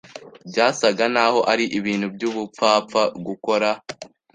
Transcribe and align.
Byasaga 0.49 1.05
naho 1.13 1.39
ari 1.51 1.65
ibintu 1.77 2.05
by'ubupfapfa 2.15 3.01
gukora 3.25 3.69